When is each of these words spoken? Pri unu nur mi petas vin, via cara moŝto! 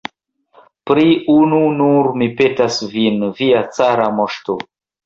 Pri 0.91 1.03
unu 1.35 1.59
nur 1.83 2.11
mi 2.23 2.31
petas 2.41 2.81
vin, 2.97 3.25
via 3.39 3.65
cara 3.79 4.13
moŝto! 4.23 4.63